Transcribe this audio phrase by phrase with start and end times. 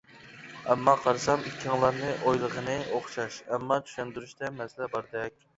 [0.73, 5.43] ئەمما قارىسام ئىككىڭلارنى ئويلىغىنى ئوخشاش ئەمما چۈشەندۈرۈشتە مەسىلە باردەك.